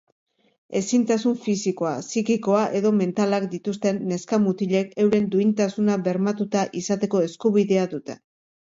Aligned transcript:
Ezintasun 0.77 1.35
fisikoa, 1.43 1.91
psikikoa 2.07 2.63
edo 2.81 2.93
mentalak 3.03 3.47
dituzten 3.53 4.01
neska-mutilek 4.13 4.99
euren 5.07 5.29
duintasuna 5.37 6.03
bermatuta 6.11 6.69
izateko 6.85 7.25
eskubidea 7.29 7.89
dute. 7.97 8.21